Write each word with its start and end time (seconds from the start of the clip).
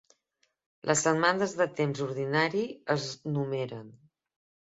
Les 0.91 1.03
setmanes 1.07 1.53
de 1.59 1.67
temps 1.81 2.01
ordinari 2.07 2.65
es 2.95 3.07
numeren. 3.37 3.87